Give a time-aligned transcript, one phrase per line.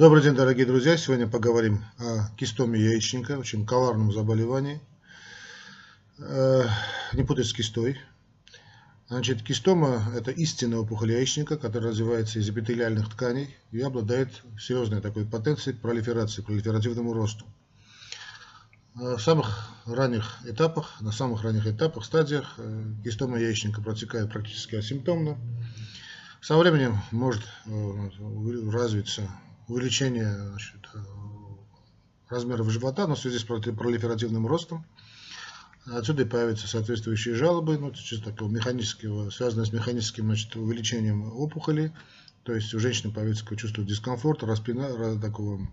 [0.00, 0.96] Добрый день, дорогие друзья!
[0.96, 4.80] Сегодня поговорим о кистоме яичника, очень коварном заболевании.
[6.18, 6.64] Э,
[7.12, 8.00] не путать с кистой.
[9.08, 15.26] Значит, кистома– это истинная опухоль яичника, которая развивается из эпителиальных тканей и обладает серьезной такой
[15.26, 17.44] потенцией пролиферации, пролиферативному росту.
[18.94, 24.76] Э, в самых ранних этапах, на самых ранних этапах, стадиях э, кистома яичника протекает практически
[24.76, 25.36] асимптомно.
[26.40, 29.28] Со временем может развиться
[29.70, 30.98] увеличение значит, э,
[32.28, 34.84] размеров живота, но в связи с пролиферативным ростом.
[35.86, 41.92] Отсюда и появятся соответствующие жалобы, ну, чисто такого механического, связанные с механическим значит, увеличением опухоли.
[42.42, 45.66] То есть у женщины появится такое чувство дискомфорта, распина, такого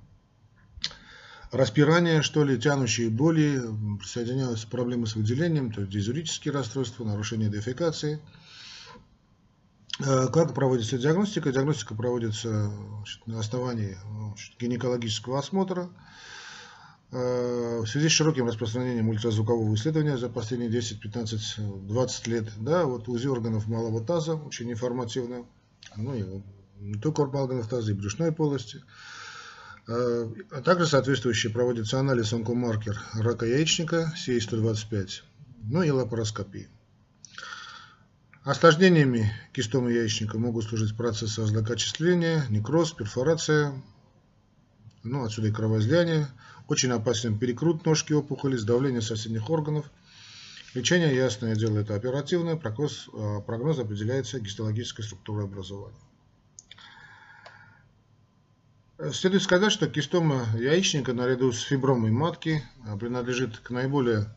[1.52, 3.62] распирания, что ли, тянущие боли,
[4.00, 8.20] присоединяются проблемы с выделением, то есть дизурические расстройства, нарушение дефекации–
[10.00, 11.52] как проводится диагностика?
[11.52, 12.72] Диагностика проводится
[13.26, 13.98] на основании
[14.60, 15.90] гинекологического осмотра.
[17.12, 22.86] Э, в связи с широким распространением ультразвукового исследования за последние 10, 15, 20 лет, да,
[22.86, 25.46] вот УЗИ органов малого таза очень информативно,
[25.96, 26.44] ну и
[26.80, 28.84] не только органов таза, и брюшной полости.
[29.88, 35.10] Э, а также соответствующий проводится анализ онкомаркер рака яичника, CA125,
[35.64, 36.68] ну и лапароскопия.
[38.48, 43.74] Осложнениями кистомы яичника могут служить процессы злокачествления, некроз, перфорация,
[45.04, 46.30] ну, отсюда и кровоизлияние,
[46.70, 49.92] очень опасен перекрут ножки опухоли, сдавление соседних органов.
[50.74, 56.00] Лечение, ясное дело, это оперативное, прогноз, а, прогноз определяется гистологической структурой образования.
[59.12, 64.34] Следует сказать, что кистома яичника наряду с фибромой матки а, принадлежит к наиболее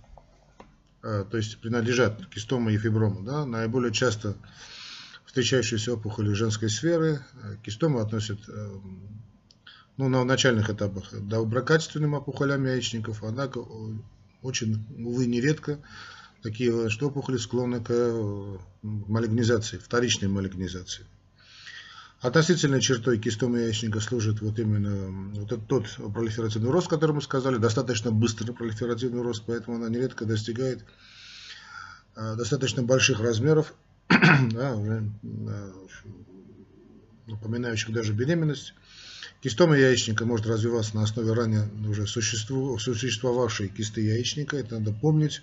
[1.03, 4.37] то есть принадлежат кистома и фиброму, да, наиболее часто
[5.31, 7.21] встречающиеся опухоли женской сферы.
[7.43, 8.79] Э, кистомы относят э,
[9.97, 13.65] ну, на начальных этапах доброкачественным опухолям яичников, однако
[14.43, 15.79] очень, увы, нередко
[16.43, 21.07] такие что опухоли склонны к малигнизации, вторичной малигнизации.
[22.21, 27.57] Относительной чертой кистомы яичника служит вот именно вот этот, тот пролиферативный рост, который мы сказали,
[27.57, 30.85] достаточно быстрый пролиферативный рост, поэтому она нередко достигает
[32.15, 33.73] а, достаточно больших размеров,
[34.09, 35.11] да, уже,
[37.27, 38.75] напоминающих даже беременность.
[39.43, 45.41] Кистома яичника может развиваться на основе ранее уже существовавшей кисты яичника, это надо помнить.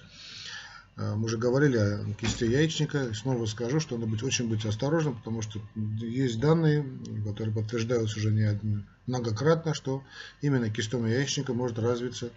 [0.98, 3.14] А, мы уже говорили о кисте яичника.
[3.14, 6.86] Снова скажу, что надо быть очень быть осторожным, потому что есть данные,
[7.26, 8.60] которые подтверждаются уже не
[9.06, 10.04] многократно, что
[10.42, 12.32] именно кистома яичника может развиться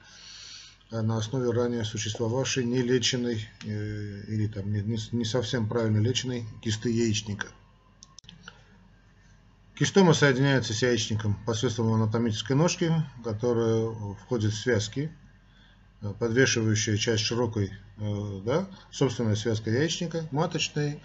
[0.90, 6.90] а, на основе ранее существовавшей нелеченной э, или там не, не совсем правильно леченной кисты
[6.90, 7.48] яичника.
[9.74, 12.92] Кистома соединяется с яичником посредством анатомической ножки,
[13.24, 15.10] которая входит в связки
[16.18, 21.00] подвешивающая часть широкой, э, да, собственная связка яичника, маточной,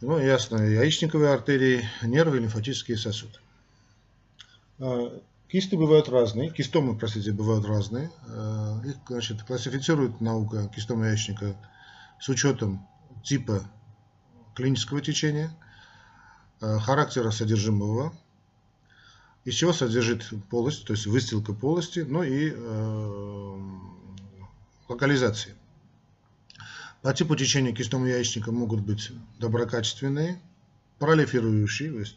[0.00, 3.38] ну, ясно, яичниковые артерии, нервы, лимфатические сосуды.
[4.80, 8.10] А, кисты бывают разные, кистомы, простите, бывают разные.
[8.26, 11.54] А, их, значит, классифицирует наука кистома яичника
[12.20, 12.86] с учетом
[13.24, 13.62] типа
[14.54, 15.50] клинического течения,
[16.60, 18.12] характера содержимого,
[19.44, 23.58] из чего содержит полость, то есть выстилка полости, ну и э,
[24.88, 25.54] локализации.
[27.02, 29.10] По типу течения кистного яичника могут быть
[29.40, 30.40] доброкачественные,
[31.00, 32.16] пролиферирующие, то есть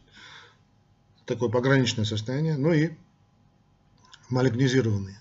[1.25, 2.91] такое пограничное состояние, ну и
[4.29, 5.19] малигнизированные.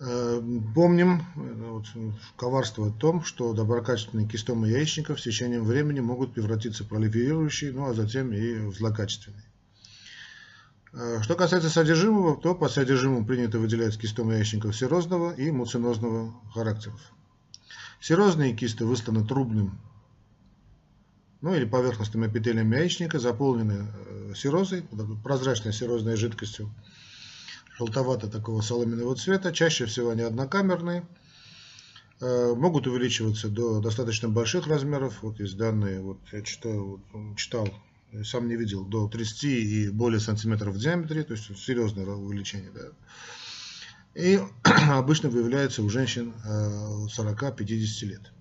[0.00, 0.42] Э,
[0.74, 1.86] помним э, вот,
[2.36, 7.86] коварство в том, что доброкачественные кистомы яичников с течением времени могут превратиться в пролиферирующие, ну
[7.86, 9.49] а затем и в злокачественные.
[10.92, 17.00] Э, что касается содержимого, то по содержимому принято выделять кистомы яичников серозного и муцинозного характеров.
[18.00, 19.80] Серозные кисты высланы трубным
[21.40, 24.84] ну или поверхностным эпителием яичника, заполнены э, серозой,
[25.24, 26.70] прозрачной серозной жидкостью,
[27.78, 31.06] желтовато такого соломенного цвета, чаще всего они однокамерные,
[32.20, 35.22] э, могут увеличиваться до достаточно больших размеров.
[35.22, 37.00] Вот есть данные, вот я читал,
[37.36, 37.68] читал
[38.24, 42.70] сам не видел, до 30 и более сантиметров в диаметре, то есть серьезное увеличение.
[42.72, 42.88] Да.
[44.14, 44.40] И
[44.88, 48.32] обычно выявляется у женщин 40-50 э, лет.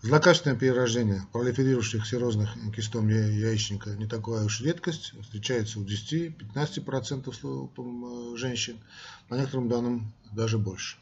[0.00, 8.78] Злокачественное перерождение пролиферирующих серозных кистом яичника не такая уж редкость, встречается у 10-15% э, женщин,
[9.28, 10.98] по некоторым данным даже больше.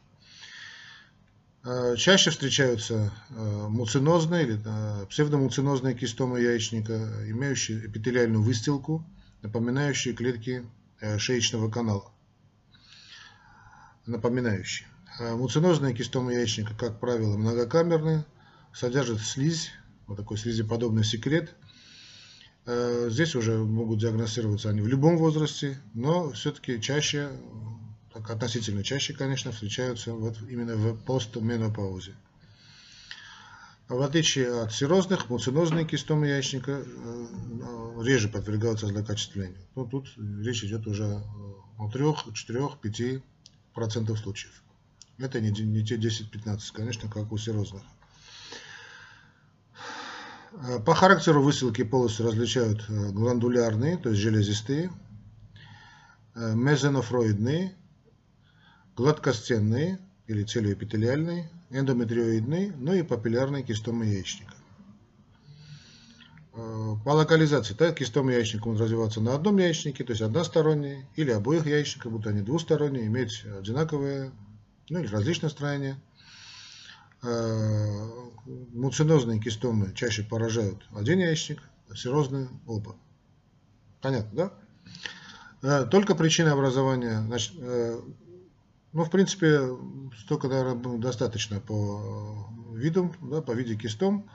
[1.69, 6.95] Э, чаще встречаются э, муцинозные или псевдомуцинозные кистомы яичника,
[7.29, 9.05] имеющие эпителиальную выстилку
[9.43, 10.65] напоминающие клетки
[11.19, 12.11] шеечного канала.
[14.07, 14.89] Напоминающие.
[15.21, 18.25] Муцинозная кистома яичника, как правило, многокамерная,
[18.73, 19.73] содержит слизь,
[20.07, 21.55] вот такой слизеподобный секрет.
[22.67, 27.31] Здесь уже могут диагностироваться они в любом возрасте, но все-таки чаще,
[28.29, 32.15] относительно чаще, конечно, встречаются вот именно в постменопаузе.
[33.89, 39.57] В отличие от серозных, муцинозные кистомы яичника э, реже подвергаются злокачественнию.
[39.77, 41.23] Но тут речь идет уже
[41.79, 42.05] о 3,
[42.35, 43.23] 4, 5
[43.75, 44.61] процентов случаев.
[45.19, 47.83] Это не, те 10-15, конечно, как у серозных.
[50.55, 54.91] Э, по характеру высылки полосы различают э, гландулярные, то есть железистые,
[56.35, 57.75] мезенофроидные,
[58.97, 64.55] гладкостенные или целиоэпителиальные, эндометриоидный, ну и папиллярный кистомы яичника.
[66.55, 71.31] Э, по локализации, так, кистомы яичника могут развиваться на одном яичнике, то есть односторонние, или
[71.31, 74.33] обоих яичников, будто они двусторонние, иметь одинаковые,
[74.89, 76.01] ну или различные строения.
[77.23, 78.09] Э,
[78.73, 82.97] муцинозные кистомы чаще поражают один яичник, а серозные оба.
[84.01, 84.53] Понятно, да?
[85.63, 87.55] Э, только причина образования, значит,
[88.97, 89.61] ну, в принципе,
[90.19, 94.27] столько, наверное, достаточно по видам, да, по виде кистом.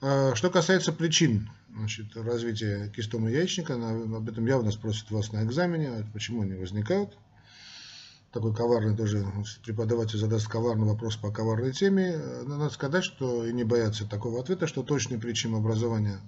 [0.00, 6.06] А, что касается причин значит, развития кистома яичника, об этом явно спросят вас на экзамене,
[6.14, 7.18] почему они возникают.
[8.32, 9.26] Такой коварный тоже
[9.62, 12.16] преподаватель задаст коварный вопрос по коварной теме.
[12.46, 16.18] надо сказать, что и не бояться такого ответа, что точные причины образования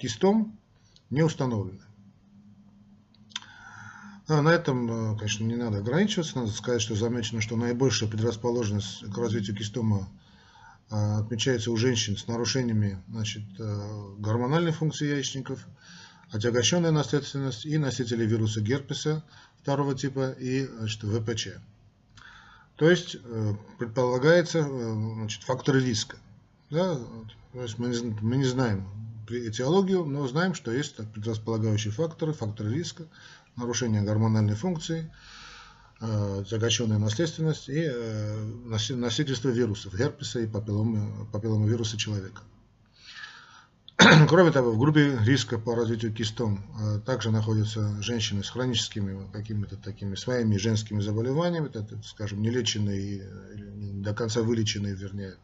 [0.00, 0.58] кистом
[1.10, 1.82] не установлены.
[4.26, 6.38] А на этом, э, конечно, не надо ограничиваться.
[6.38, 10.08] Надо сказать, что замечено, что наибольшая предрасположенность к развитию кистома
[10.90, 15.66] э, отмечается у женщин с нарушениями значит, э, гормональной функции яичников,
[16.30, 19.22] отягощенная наследственность и носители вируса герпеса
[19.60, 21.48] второго типа и значит, ВПЧ.
[22.76, 23.16] То есть
[23.78, 26.16] предполагается значит, факторы риска.
[26.70, 26.98] Да?
[27.52, 28.88] То есть мы, мы не знаем
[29.30, 33.06] этиологию, но знаем, что есть предрасполагающие факторы, факторы риска,
[33.56, 35.10] нарушение гормональной функции,
[36.00, 42.42] э, загощенная наследственность и э, носительство вирусов, герпеса и папилломы, папилломовируса человека.
[44.28, 49.76] Кроме того, в группе риска по развитию кистом э, также находятся женщины с хроническими какими-то
[49.76, 53.24] такими своими женскими заболеваниями, это, скажем, нелеченные,
[53.76, 55.36] не до конца вылеченные, вернее,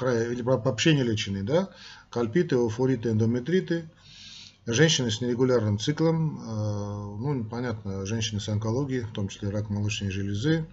[0.00, 1.70] или вообще не леченные, да,
[2.10, 3.88] кальпиты, уфориты, эндометриты,
[4.70, 10.10] Женщины с нерегулярным циклом, э, ну, понятно, женщины с онкологией, в том числе рак молочной
[10.10, 10.66] железы.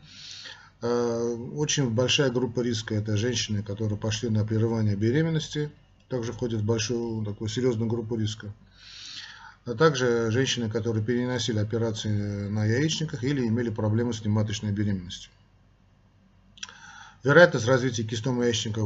[0.82, 5.72] Э, очень большая группа риска– это женщины, которые пошли на прерывание беременности,
[6.10, 8.54] также входят в большую, такую серьезную группу риска.
[9.64, 15.32] А также женщины, которые переносили операции на яичниках или имели проблемы с нематочной беременностью.
[17.26, 18.82] Вероятность развития кистомы яичника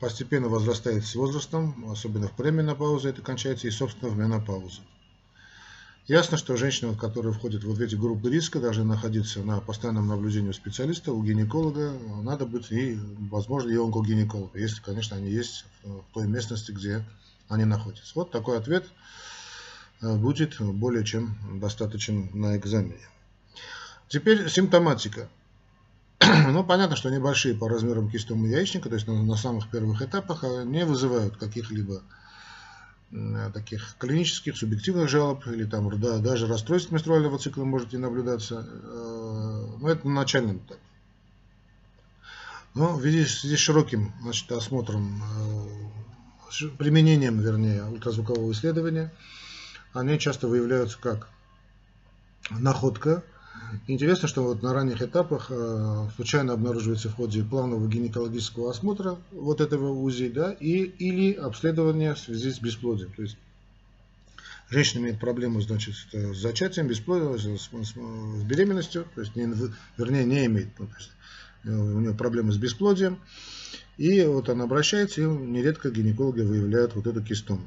[0.00, 4.80] постепенно возрастает с возрастом, особенно в пременопаузе это кончается и, собственно, в менопаузе.
[6.06, 10.54] Ясно, что женщины, которые входят в эти группы риска, должны находиться на постоянном наблюдении у
[10.54, 11.92] специалиста, у гинеколога.
[12.22, 12.98] Надо быть и,
[13.30, 17.04] возможно, и онкогинеколога, если, конечно, они есть в той местности, где
[17.50, 18.12] они находятся.
[18.14, 18.86] Вот такой ответ
[20.00, 23.06] э, будет более чем достаточен на экзамене.
[24.08, 25.28] Теперь симптоматика.
[26.50, 30.44] Ну, понятно, что небольшие по размерам кистомы яичника, то есть на, на самых первых этапах,
[30.44, 32.02] а не вызывают каких-либо
[33.52, 38.64] таких клинических, субъективных жалоб, или там да, даже расстройств менструального цикла может не наблюдаться.
[38.68, 40.80] Э, но это на начальном этапе.
[42.74, 45.20] Но в связи с широким значит, осмотром,
[46.60, 49.12] э, применением, вернее, ультразвукового исследования,
[49.92, 51.28] они часто выявляются как
[52.50, 53.24] находка
[53.86, 59.60] Интересно, что вот на ранних этапах э, случайно обнаруживается в ходе плавного гинекологического осмотра вот
[59.60, 63.12] этого УЗИ, да, и, или обследования в связи с бесплодием.
[63.12, 63.36] То есть
[64.70, 69.52] женщина имеет проблему, значит, с зачатием, бесплодием, с, с, с беременностью, то есть, не,
[69.96, 71.10] вернее, не имеет, ну, то есть,
[71.64, 73.18] э, у нее проблемы с бесплодием,
[73.98, 77.62] и вот она обращается, и нередко гинекологи выявляют вот эту кистому.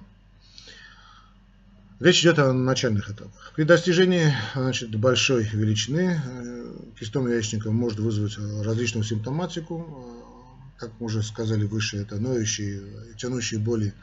[2.00, 3.54] Речь идет о начальных этапах.
[3.56, 9.86] При достижении значит, большой величины э, кистом яичника может вызвать различную симптоматику.
[9.88, 12.82] Э, как мы уже сказали выше, это ноющие,
[13.18, 13.94] тянущие боли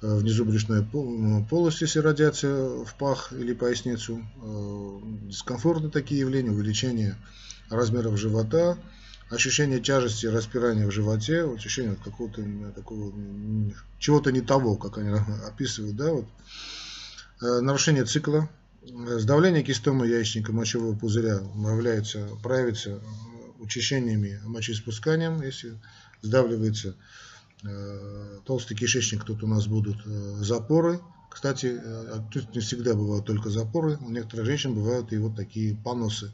[0.00, 0.84] э, внизу брюшной
[1.48, 4.22] полости, если радиация в пах или поясницу,
[5.28, 7.16] дискомфортные такие явления, увеличение
[7.68, 8.78] размеров живота,
[9.30, 12.42] ощущение тяжести распирания в животе, ощущение какого-то
[12.74, 13.12] такого
[13.98, 15.10] чего-то не того, как они
[15.46, 16.26] описывают, да, вот
[17.60, 18.48] нарушение цикла,
[18.82, 23.00] сдавление кистомы яичника мочевого пузыря является, проявится
[23.58, 25.78] учащениями мочеиспусканием, если
[26.22, 26.96] сдавливается
[28.44, 31.00] толстый кишечник, тут у нас будут запоры,
[31.34, 35.74] кстати, э, тут не всегда бывают только запоры, у некоторых женщин бывают и вот такие
[35.74, 36.32] поносы.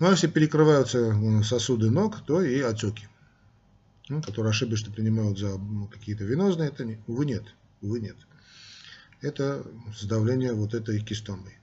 [0.00, 3.08] Ну а если перекрываются сосуды ног, то и отеки,
[4.08, 5.60] ну, которые ошибочно принимают за
[5.92, 7.44] какие-то венозные, это, увы, нет,
[7.80, 8.16] увы, нет.
[9.20, 9.64] Это
[9.98, 11.58] сдавление вот этой кистомой.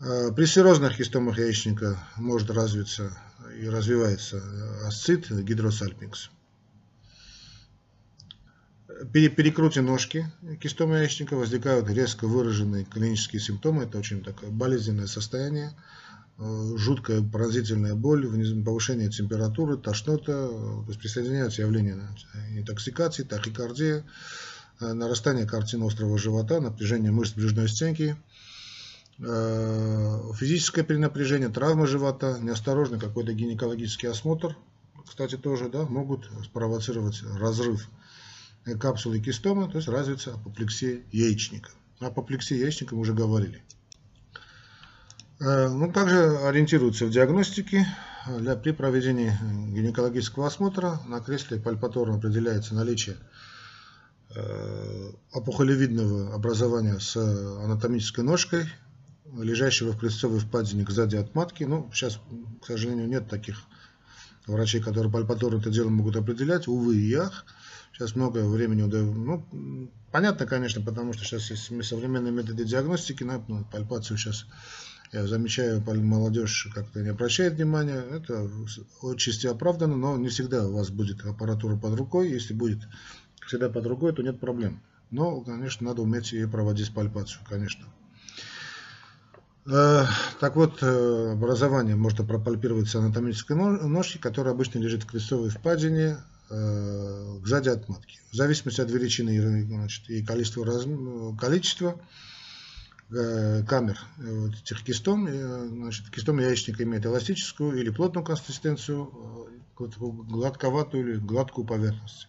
[0.00, 3.16] А, при серозных кистомах яичника может развиться
[3.58, 4.42] и развивается
[4.86, 6.30] асцит гидросальпинкс.
[9.12, 10.30] При перекруте ножки
[10.60, 13.84] кистомы яичника возникают резко выраженные клинические симптомы.
[13.84, 15.74] Это очень такое болезненное состояние,
[16.38, 18.24] э, жуткая пронзительная боль,
[18.64, 21.98] повышение температуры, тошнота, э, присоединяются явления
[22.52, 24.04] интоксикации, тахикардия,
[24.80, 28.16] нарастание картины острого живота, напряжение мышц брюшной стенки,
[29.18, 34.56] физическое перенапряжение, травма живота, неосторожный какой-то гинекологический осмотр,
[35.06, 37.88] кстати, тоже да, могут спровоцировать разрыв
[38.80, 41.70] капсулы кистома, то есть развится апоплексия яичника.
[42.00, 43.62] О апоплексии яичника мы уже говорили.
[45.40, 47.86] Э, ну, также ориентируются в диагностике.
[48.38, 49.32] Для, при проведении
[49.74, 53.18] гинекологического осмотра на кресле пальпаторно определяется наличие э,
[55.32, 58.66] опухолевидного образования с анатомической ножкой,
[59.36, 61.64] лежащего в крестцовой впадине сзади от матки.
[61.64, 62.20] Ну, сейчас,
[62.62, 63.62] к сожалению, нет таких
[64.46, 67.44] врачей, которые пальпаторно это дело могут определять, увы и ах.
[67.92, 69.14] Сейчас много времени удается.
[69.14, 74.46] Ну, понятно, конечно, потому что сейчас есть современные методы диагностики, на ну, пальпацию сейчас
[75.12, 78.02] я замечаю, молодежь как-то не обращает внимания.
[78.10, 78.50] Это
[79.00, 82.30] отчасти оправдано, но не всегда у вас будет аппаратура под рукой.
[82.30, 82.80] Если будет
[83.46, 84.80] всегда под рукой, то нет проблем.
[85.10, 87.86] Но, конечно, надо уметь и проводить пальпацию, конечно.
[89.66, 90.04] Э,
[90.40, 96.18] так вот, э, образование может пропальпироваться анатомической ножки, которая обычно лежит в крестовой впадине,
[96.50, 98.18] Э, сзади от матки.
[98.30, 102.00] В зависимости от величины значит, и количества, количества
[103.08, 103.98] камер
[104.62, 112.28] этих кистом, значит, кистом яичника имеет эластическую или плотную консистенцию, гладковатую или гладкую поверхность.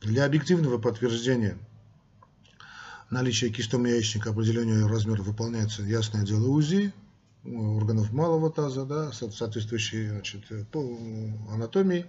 [0.00, 1.58] Для объективного подтверждения
[3.10, 6.92] наличия кистома яичника определению размера выполняется ясное дело УЗИ,
[7.44, 10.80] органов малого таза, да, соответствующей значит, по
[11.50, 12.06] анатомии.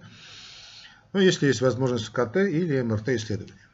[1.12, 3.68] Ну, если есть возможность КТ или МРТ исследования.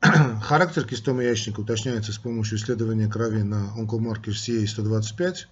[0.42, 5.46] Характер кистомы яичника уточняется с помощью исследования крови на онкомаркер CA125.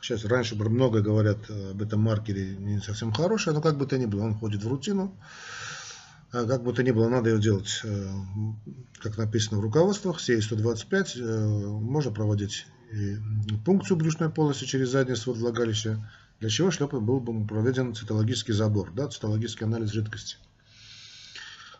[0.00, 4.06] Сейчас раньше много говорят об этом маркере, не совсем хороший, но как бы то ни
[4.06, 5.16] было, он входит в рутину.
[6.32, 8.08] А как бы то ни было, надо ее делать, э,
[9.00, 11.20] как написано в руководствах, CA125.
[11.20, 12.66] Э, можно проводить
[13.64, 18.92] пункцию брюшной полости через задний свод влагалища, для чего шлепа был бы проведен цитологический забор,
[18.92, 20.36] да, цитологический анализ жидкости.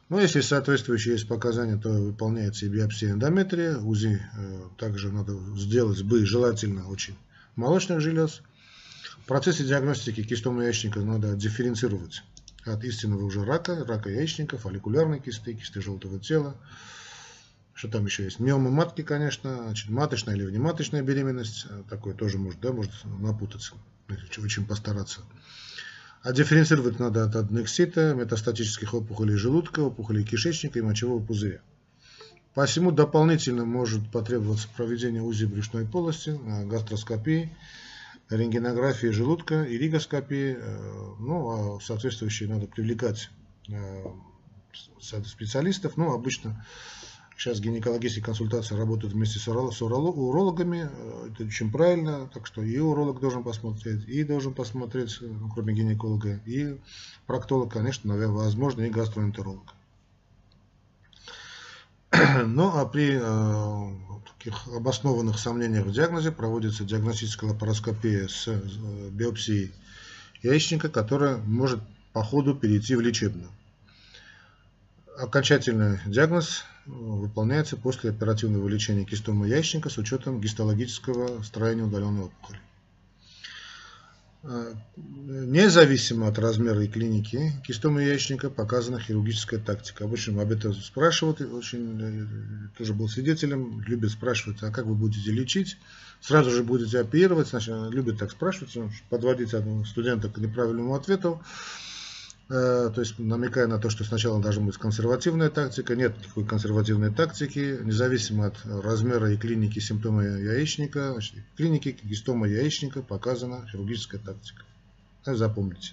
[0.08, 5.36] Но ну, если соответствующие есть показания, то выполняется и биопсия эндометрия, УЗИ э, также надо
[5.56, 7.16] сделать бы желательно очень
[7.60, 8.42] молочных желез.
[9.22, 12.22] В процессе диагностики кистомы яичника надо дифференцировать
[12.64, 16.56] от истинного уже рака, рака яичника, фолликулярной кисты, кисты желтого тела,
[17.80, 18.40] что там еще есть?
[18.40, 21.66] Миома матки, конечно, значит, маточная или внематочная беременность.
[21.70, 23.72] Э, такое тоже может, да, может напутаться,
[24.36, 25.22] очень постараться.
[26.22, 31.62] А дифференцировать надо от аднексита, метастатических опухолей желудка, опухолей кишечника и мочевого пузыря.
[32.54, 37.50] Посему дополнительно может потребоваться проведение УЗИ брюшной полости, э, гастроскопии,
[38.28, 40.56] рентгенографии желудка, иригоскопии.
[40.58, 43.30] Э, ну, а соответствующие надо привлекать
[45.00, 45.96] специалистов.
[45.96, 46.64] Ну, обычно
[47.40, 50.90] Сейчас гинекологические консультации работают вместе с урологами.
[50.92, 52.28] Э, это очень правильно.
[52.34, 56.78] Так что и уролог должен посмотреть, и должен посмотреть, э, ну, кроме гинеколога, и
[57.26, 59.72] проктолог, конечно, возможно, и гастроэнтеролог.
[62.46, 68.60] Ну, а при э, таких обоснованных сомнениях в диагнозе проводится диагностическая лапароскопия с э,
[69.10, 69.72] биопсией
[70.42, 71.80] яичника, которая может
[72.12, 73.50] по ходу перейти в лечебную.
[75.18, 82.58] Окончательный диагноз выполняется после оперативного лечения кистомы яичника с учетом гистологического строения удаленной опухоли.
[84.42, 90.04] А, независимо от размера и клиники кистомы яичника показана хирургическая тактика.
[90.04, 95.30] Обычно об этом спрашивают, очень э, тоже был свидетелем, любят спрашивать, а как вы будете
[95.30, 95.76] лечить?
[96.22, 98.74] Сразу же будете оперировать, значит, любят так спрашивать,
[99.10, 99.54] подводить
[99.86, 101.42] студента к неправильному ответу.
[102.50, 107.78] То есть намекая на то, что сначала должна быть консервативная тактика, нет никакой консервативной тактики,
[107.80, 114.64] независимо от размера и клиники симптома яичника, значит, в клинике гистома яичника показана хирургическая тактика.
[115.24, 115.92] Запомните.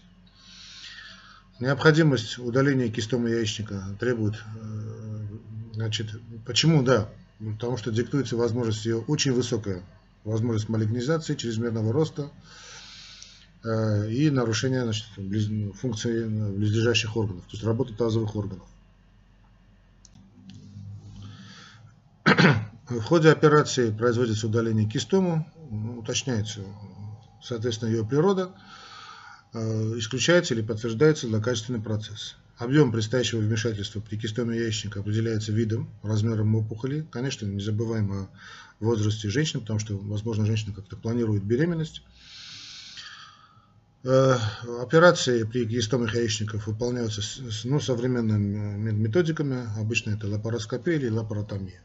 [1.60, 4.36] Необходимость удаления кистома яичника требует,
[5.74, 6.08] значит,
[6.44, 7.08] почему, да,
[7.40, 9.84] потому что диктуется возможность ее очень высокая,
[10.24, 12.67] возможность малигнизации, чрезмерного роста, Э,
[13.64, 15.06] и нарушение значит,
[15.76, 18.68] функции близлежащих органов, то есть работы тазовых органов.
[22.90, 25.46] В ходе операции производится удаление кистому,
[25.98, 26.62] уточняется,
[27.44, 28.52] соответственно, ее природа,
[29.54, 29.60] э,
[29.98, 32.36] исключается или подтверждается злокачественный процесс.
[32.58, 37.06] Объем предстоящего вмешательства при кистоме яичника определяется видом, размером опухоли.
[37.12, 38.30] Конечно, не забываем о
[38.80, 42.04] возрасте женщины, потому что, возможно, женщина как-то планирует беременность.
[44.04, 44.36] Э,
[44.82, 47.22] операции при гистомах яичников выполняются
[47.66, 49.68] ну, современными методиками.
[49.80, 51.82] Обычно это лапароскопия или лапаротомия.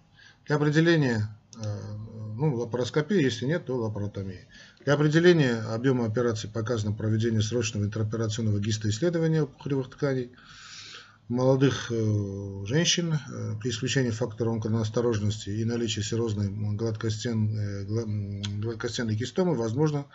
[0.47, 1.78] Для определения, э,
[2.37, 4.47] ну, лапароскопия, если нет, то лапаротомия.
[4.85, 10.33] Для определения объема операций показано проведение срочного интероперационного гистоисследования опухолевых тканей
[11.29, 13.19] молодых э, женщин
[13.61, 17.85] при исключении фактора онконаосторожности и наличия серозной гладкостенной,
[18.61, 20.07] гладкостенной гистомы возможно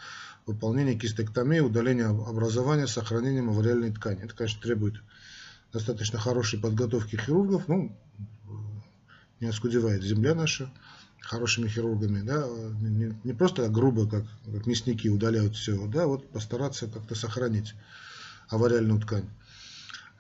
[0.46, 4.24] выполнение кистектомии, удаление образования, сохранением авариальной ткани.
[4.24, 4.96] Это, конечно, требует
[5.74, 7.96] достаточно хорошей подготовки хирургов, ну,
[9.40, 10.72] не оскудевает земля наша
[11.20, 12.48] хорошими хирургами, да,
[12.80, 17.74] не, не просто грубо, как, как мясники удаляют все, да, вот постараться как-то сохранить
[18.50, 19.30] авариальную ткань.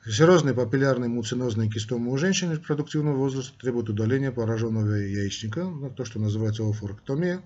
[0.10, 6.64] Серозные папиллярные муцинозные кистомы у женщин репродуктивного возраста требуют удаления пораженного яичника, то, что называется
[6.68, 7.42] офоректомия.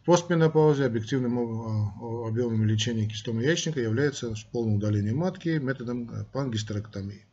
[0.00, 7.26] В постменопаузе объективным э, объемом лечения кистомы яичника является полное удаление матки методом э, пангистерэктомии.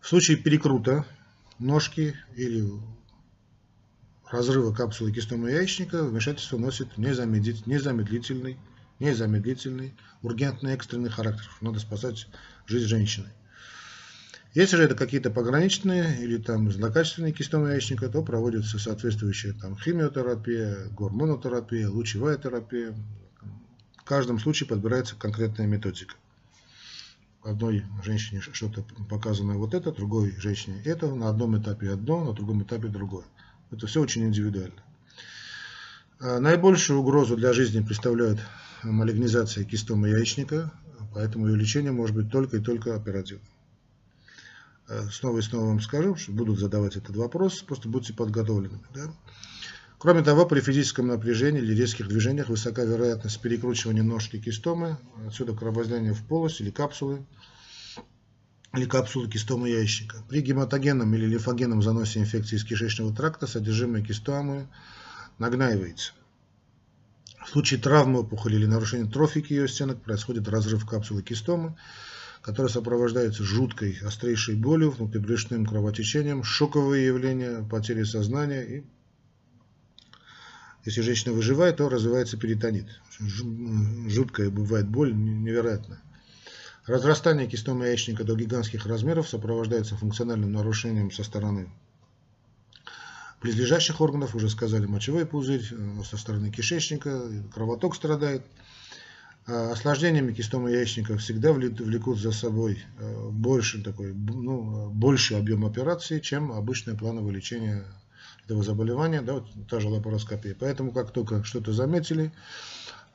[0.00, 1.06] В случае перекрута
[1.60, 2.68] ножки или
[4.28, 8.58] разрыва капсулы кистомы яичника вмешательство носит незамедлительный,
[9.00, 11.50] незамедлительный, ургентный, экстренный характер.
[11.60, 12.28] Надо спасать
[12.66, 13.28] жизнь женщины.
[14.52, 20.88] Если же это какие-то пограничные или там злокачественные кистомы яичника, то проводится соответствующая там химиотерапия,
[20.90, 22.94] гормонотерапия, лучевая терапия.
[23.96, 26.16] В каждом случае подбирается конкретная методика.
[27.44, 32.64] Одной женщине что-то показано вот это, другой женщине это, на одном этапе одно, на другом
[32.64, 33.24] этапе другое.
[33.70, 34.82] Это все очень индивидуально.
[36.22, 38.40] А наибольшую угрозу для жизни представляет
[38.82, 40.70] малигнизация кистомы яичника,
[41.14, 43.46] поэтому ее лечение может быть только и только оперативным.
[44.90, 48.82] Э, снова и снова вам скажу, что будут задавать этот вопрос, просто будьте подготовленными.
[48.94, 49.10] Да?
[49.96, 56.12] Кроме того, при физическом напряжении или резких движениях высока вероятность перекручивания ножки кистомы, отсюда кровоизлияние
[56.12, 57.24] в полость или капсулы,
[58.74, 60.18] или капсулы кистомы яичника.
[60.28, 64.68] При гематогенном или лимфогенном заносе инфекции из кишечного тракта содержимое кистомы
[65.40, 66.12] нагнаивается.
[67.44, 71.76] В случае травмы опухоли или нарушения трофики ее стенок происходит разрыв капсулы кистомы,
[72.42, 78.62] которая сопровождается жуткой, острейшей болью, внутрибрюшным кровотечением, шоковые явления, потери сознания.
[78.62, 78.84] И
[80.84, 82.86] если женщина выживает, то развивается перитонит.
[83.18, 86.00] Жуткая бывает боль, невероятная.
[86.86, 91.70] Разрастание кистомы яичника до гигантских размеров сопровождается функциональным нарушением со стороны
[93.40, 97.22] близлежащих органов, уже сказали, мочевой пузырь, э, со стороны кишечника,
[97.52, 98.44] кровоток страдает.
[99.46, 106.20] А, осложнениями кистомы яичника всегда влекут за собой э, больше, такой, ну, больший объем операции,
[106.20, 107.84] чем обычное плановое лечение
[108.44, 110.54] этого заболевания, да, вот та же лапароскопия.
[110.58, 112.32] Поэтому, как только что-то заметили,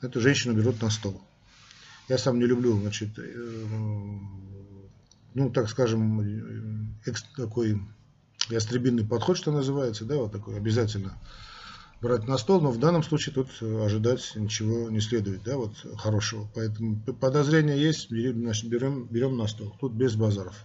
[0.01, 1.21] эту женщину берут на стол.
[2.09, 3.49] Я сам не люблю, значит, э,
[5.35, 6.95] ну, так скажем,
[7.37, 7.81] такой
[8.49, 11.17] ястребинный подход, что называется, да, вот такой обязательно
[12.01, 16.47] брать на стол, но в данном случае тут ожидать ничего не следует, да, вот хорошего.
[16.53, 19.75] Поэтому подозрения есть, значит, берем, берем на стол.
[19.79, 20.55] Тут без базаров,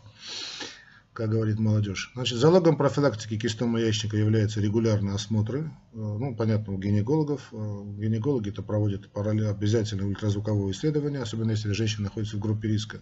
[1.12, 2.10] как говорит молодежь.
[2.14, 7.48] Значит, залогом профилактики кистома яичника являются регулярные осмотры, э, ну, понятно, у гинекологов.
[7.52, 7.56] Э,
[7.98, 13.00] гинекологи это проводят параллельно обязательно ультразвуковое исследование, особенно если женщина находится в группе риска.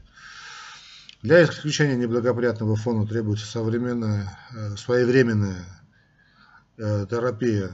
[1.22, 5.64] Для исключения неблагоприятного фона требуется современная, э, своевременная
[6.76, 7.72] терапия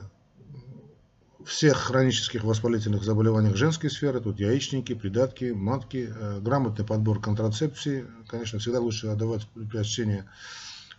[1.45, 8.59] всех хронических воспалительных заболеваниях женской сферы, тут яичники, придатки, матки, э, грамотный подбор контрацепции, конечно,
[8.59, 10.29] всегда лучше отдавать предпочтение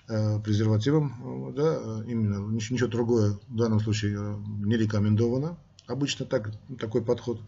[0.07, 7.03] э, презервативам, э, да, именно ничего другое в данном случае не рекомендовано, обычно так, такой
[7.03, 7.41] подход.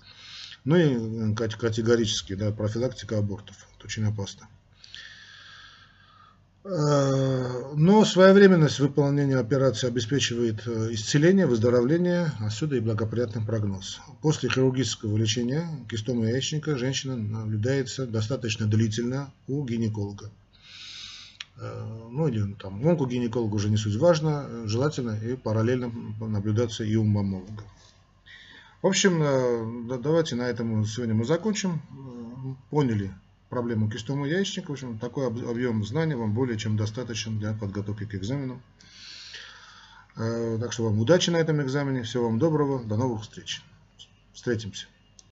[0.66, 3.56] Ну и категорически, да, профилактика абортов.
[3.78, 4.48] Это очень опасно.
[6.70, 14.02] Э, но своевременность выполнения операции обеспечивает э, исцеление, выздоровление, отсюда и благоприятный прогноз.
[14.22, 20.30] После хирургического лечения кистомы яичника женщина наблюдается достаточно длительно у гинеколога.
[21.56, 27.06] Э, ну или там онкогинеколог уже не суть важно, желательно и параллельно наблюдаться и у
[27.06, 27.64] маммолога.
[28.82, 31.82] В общем, давайте на этом сегодня мы закончим.
[32.70, 33.14] Поняли
[33.50, 34.70] проблему кистомы яичника.
[34.70, 38.62] В общем, такой объем знаний вам более чем достаточен для подготовки к экзамену.
[40.16, 42.04] Э, так что вам удачи на этом экзамене.
[42.04, 42.84] Всего вам доброго.
[42.84, 43.62] До новых встреч.
[44.34, 44.88] Встретимся.